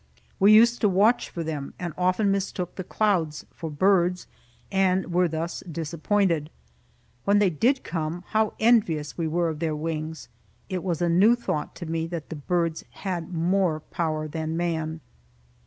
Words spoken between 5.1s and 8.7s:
were thus disappointed. When they did come, how